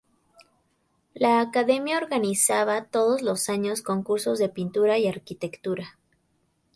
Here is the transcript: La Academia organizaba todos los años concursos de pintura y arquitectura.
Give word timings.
La 1.13 1.39
Academia 1.41 1.95
organizaba 1.99 2.85
todos 2.85 3.21
los 3.21 3.49
años 3.49 3.83
concursos 3.83 4.39
de 4.39 4.49
pintura 4.49 4.97
y 4.97 5.07
arquitectura. 5.07 5.99